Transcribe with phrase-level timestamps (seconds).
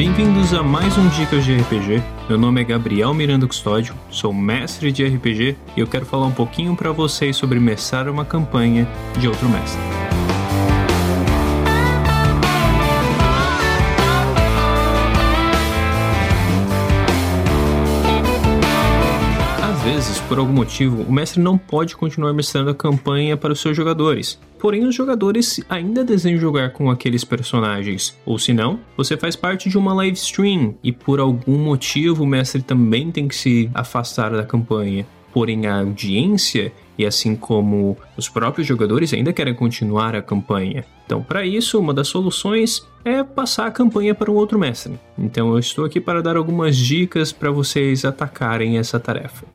[0.00, 2.02] Bem-vindos a mais um Dicas de RPG.
[2.26, 6.32] Meu nome é Gabriel Miranda Custódio, sou mestre de RPG e eu quero falar um
[6.32, 9.78] pouquinho para vocês sobre mestrar uma campanha de outro mestre.
[19.62, 23.60] Às vezes, por algum motivo, o mestre não pode continuar mestrando a campanha para os
[23.60, 24.38] seus jogadores.
[24.60, 28.16] Porém, os jogadores ainda desejam jogar com aqueles personagens.
[28.26, 32.26] Ou se não, você faz parte de uma live stream e por algum motivo o
[32.26, 35.06] mestre também tem que se afastar da campanha.
[35.32, 40.84] Porém, a audiência e assim como os próprios jogadores ainda querem continuar a campanha.
[41.06, 45.00] Então, para isso, uma das soluções é passar a campanha para um outro mestre.
[45.16, 49.46] Então, eu estou aqui para dar algumas dicas para vocês atacarem essa tarefa.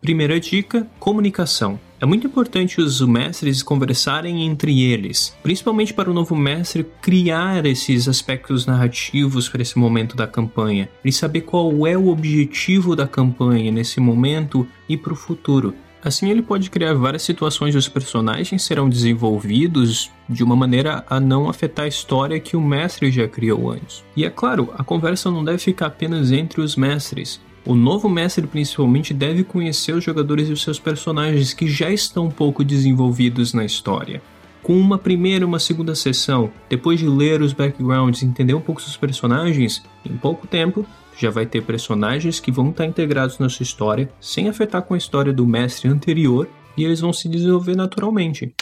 [0.00, 1.78] Primeira dica: comunicação.
[2.02, 8.08] É muito importante os mestres conversarem entre eles, principalmente para o novo mestre criar esses
[8.08, 13.70] aspectos narrativos para esse momento da campanha, e saber qual é o objetivo da campanha
[13.70, 15.76] nesse momento e para o futuro.
[16.02, 21.48] Assim, ele pode criar várias situações os personagens serão desenvolvidos de uma maneira a não
[21.48, 24.02] afetar a história que o mestre já criou antes.
[24.16, 27.40] E é claro, a conversa não deve ficar apenas entre os mestres.
[27.64, 32.26] O novo mestre principalmente deve conhecer os jogadores e os seus personagens que já estão
[32.26, 34.20] um pouco desenvolvidos na história.
[34.62, 38.60] Com uma primeira e uma segunda sessão, depois de ler os backgrounds e entender um
[38.60, 40.84] pouco dos personagens, em pouco tempo
[41.16, 44.98] já vai ter personagens que vão estar integrados na sua história, sem afetar com a
[44.98, 48.54] história do mestre anterior, e eles vão se desenvolver naturalmente.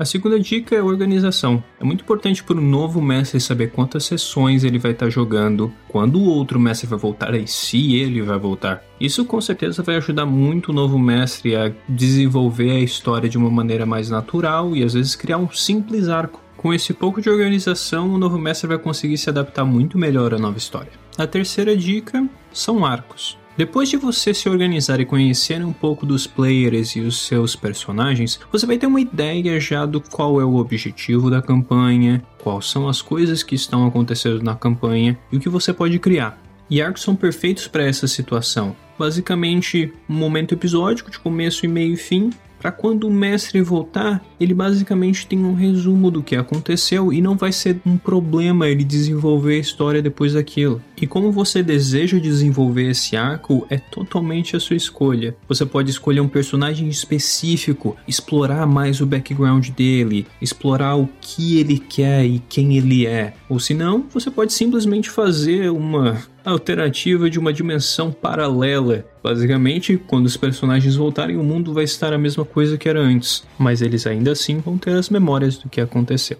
[0.00, 1.62] A segunda dica é organização.
[1.78, 6.18] É muito importante para o novo mestre saber quantas sessões ele vai estar jogando, quando
[6.18, 8.82] o outro mestre vai voltar e se ele vai voltar.
[8.98, 13.50] Isso com certeza vai ajudar muito o novo mestre a desenvolver a história de uma
[13.50, 16.42] maneira mais natural e às vezes criar um simples arco.
[16.56, 20.38] Com esse pouco de organização, o novo mestre vai conseguir se adaptar muito melhor à
[20.38, 20.92] nova história.
[21.18, 23.39] A terceira dica são arcos.
[23.56, 28.40] Depois de você se organizar e conhecer um pouco dos players e os seus personagens,
[28.50, 32.88] você vai ter uma ideia já do qual é o objetivo da campanha, quais são
[32.88, 36.40] as coisas que estão acontecendo na campanha e o que você pode criar.
[36.70, 38.74] E arcos são perfeitos para essa situação.
[38.96, 44.22] Basicamente, um momento episódico de começo e meio e fim, para quando o mestre voltar,
[44.38, 48.84] ele basicamente tem um resumo do que aconteceu e não vai ser um problema ele
[48.84, 50.82] desenvolver a história depois daquilo.
[51.00, 55.34] E como você deseja desenvolver esse arco é totalmente a sua escolha.
[55.48, 61.78] Você pode escolher um personagem específico, explorar mais o background dele, explorar o que ele
[61.78, 63.32] quer e quem ele é.
[63.48, 69.06] Ou se não, você pode simplesmente fazer uma alternativa de uma dimensão paralela.
[69.22, 73.44] Basicamente, quando os personagens voltarem, o mundo vai estar a mesma coisa que era antes,
[73.58, 76.38] mas eles ainda assim vão ter as memórias do que aconteceu.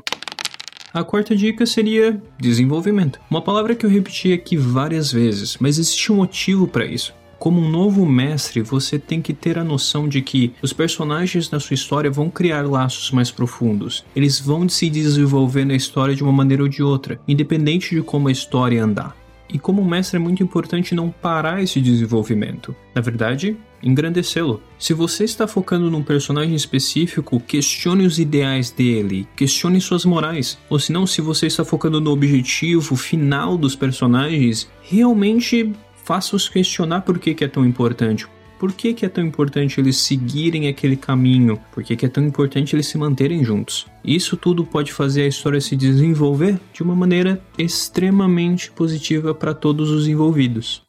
[0.93, 3.21] A quarta dica seria desenvolvimento.
[3.31, 7.15] Uma palavra que eu repeti aqui várias vezes, mas existe um motivo para isso.
[7.39, 11.61] Como um novo mestre, você tem que ter a noção de que os personagens na
[11.61, 14.05] sua história vão criar laços mais profundos.
[14.15, 18.29] Eles vão se desenvolver na história de uma maneira ou de outra, independente de como
[18.29, 19.17] a história andar.
[19.53, 22.75] E como mestre é muito importante não parar esse desenvolvimento.
[22.95, 24.63] Na verdade, engrandecê-lo.
[24.79, 30.59] Se você está focando num personagem específico, questione os ideais dele, questione suas morais.
[30.69, 35.73] Ou se não, se você está focando no objetivo final dos personagens, realmente
[36.05, 38.27] faça-os questionar por que, é tão importante.
[38.61, 41.59] Por que, que é tão importante eles seguirem aquele caminho?
[41.73, 43.87] Por que, que é tão importante eles se manterem juntos?
[44.05, 49.89] Isso tudo pode fazer a história se desenvolver de uma maneira extremamente positiva para todos
[49.89, 50.83] os envolvidos.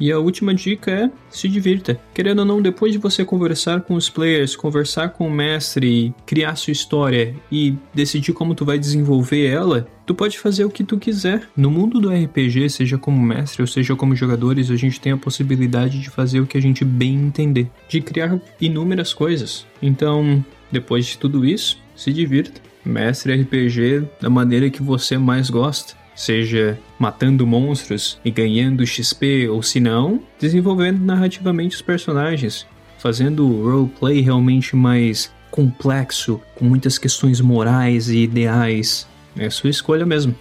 [0.00, 2.00] E a última dica é se divirta.
[2.14, 6.56] Querendo ou não, depois de você conversar com os players, conversar com o mestre, criar
[6.56, 10.98] sua história e decidir como tu vai desenvolver ela, tu pode fazer o que tu
[10.98, 11.46] quiser.
[11.54, 15.18] No mundo do RPG, seja como mestre ou seja como jogadores, a gente tem a
[15.18, 19.66] possibilidade de fazer o que a gente bem entender, de criar inúmeras coisas.
[19.82, 20.42] Então,
[20.72, 22.60] depois de tudo isso, se divirta.
[22.82, 29.62] Mestre RPG da maneira que você mais gosta seja matando monstros e ganhando XP, ou
[29.62, 32.66] se não, desenvolvendo narrativamente os personagens,
[32.98, 39.08] fazendo o roleplay realmente mais complexo, com muitas questões morais e ideais.
[39.34, 40.34] É sua escolha mesmo.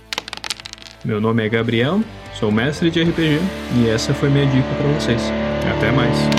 [1.05, 2.01] Meu nome é Gabriel,
[2.37, 3.39] sou mestre de RPG
[3.77, 5.31] e essa foi minha dica para vocês.
[5.77, 6.38] Até mais!